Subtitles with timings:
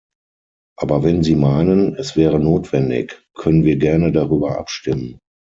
[0.79, 5.19] Aber wenn Sie meinen, es wäre notwendig, können wir gerne darüber abstimmen.